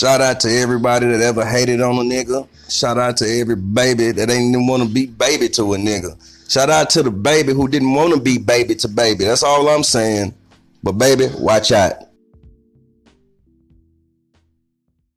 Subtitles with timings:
[0.00, 2.48] Shout out to everybody that ever hated on a nigga.
[2.70, 6.16] Shout out to every baby that ain't even want to be baby to a nigga.
[6.50, 9.24] Shout out to the baby who didn't want to be baby to baby.
[9.24, 10.32] That's all I'm saying.
[10.82, 11.96] But baby, watch out.